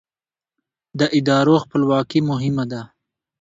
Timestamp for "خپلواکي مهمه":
1.63-2.65